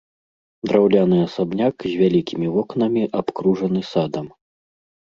Драўляны 0.69 1.19
асабняк 1.27 1.75
з 1.91 1.93
вялікімі 2.01 2.47
вокнамі 2.57 3.07
абкружаны 3.21 3.89
садам. 3.93 4.27